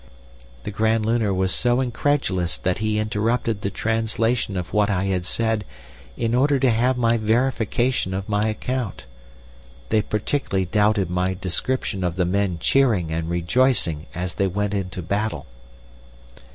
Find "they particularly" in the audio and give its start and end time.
9.89-10.65